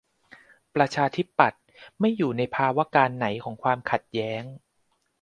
[0.75, 1.63] ประชาธิปัตย์
[1.99, 4.43] ไม่ อยู่ในภาวการณ์ไหนของความขัดแย้ง?